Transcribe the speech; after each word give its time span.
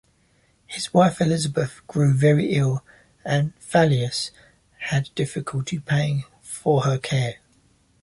His 0.65 0.95
wife 0.95 1.21
Elisabeth 1.21 1.85
grew 1.85 2.11
very 2.11 2.53
ill 2.53 2.83
and 3.23 3.53
Foulois 3.59 4.31
had 4.79 5.11
difficulty 5.13 5.77
paying 5.77 6.23
for 6.41 6.81
her 6.85 6.97
care. 6.97 7.35